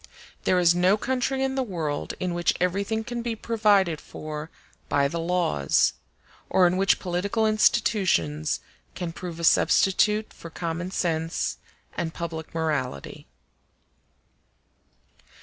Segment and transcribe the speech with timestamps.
[0.45, 4.49] There is no country in the world in which everything can be provided for
[4.89, 5.93] by the laws,
[6.49, 8.61] or in which political institutions
[8.95, 11.59] can prove a substitute for common sense
[11.95, 13.27] and public morality.